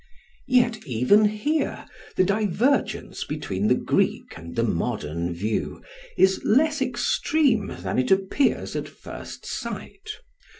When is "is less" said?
6.17-6.81